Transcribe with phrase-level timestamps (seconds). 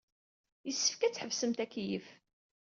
[0.67, 2.07] Yessefk ad tḥebsemt akeyyef.